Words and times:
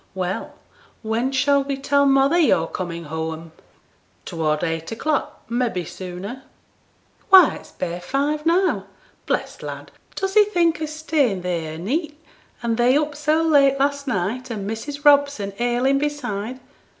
'Well! 0.15 0.55
when 1.03 1.31
shall 1.31 1.63
we 1.63 1.77
tell 1.77 2.07
mother 2.07 2.39
yo're 2.39 2.65
comin' 2.65 3.03
whoam?' 3.05 3.51
'Toward 4.25 4.63
eight 4.63 4.91
o'clock 4.91 5.43
may 5.47 5.69
be 5.69 5.85
sooner.' 5.85 6.41
'Why 7.29 7.53
it's 7.57 7.69
bare 7.73 8.01
five 8.01 8.43
now! 8.43 8.87
bless 9.27 9.57
t' 9.57 9.65
lad, 9.67 9.91
does 10.15 10.33
he 10.33 10.43
think 10.45 10.81
o' 10.81 10.87
staying 10.87 11.43
theere 11.43 11.73
a' 11.73 11.77
neet, 11.77 12.19
and 12.63 12.77
they 12.77 12.97
up 12.97 13.15
so 13.15 13.43
late 13.43 13.79
last 13.79 14.07
night, 14.07 14.49
and 14.49 14.67
Mrs. 14.67 15.05
Robson 15.05 15.53
ailing 15.59 15.99
beside? 15.99 16.59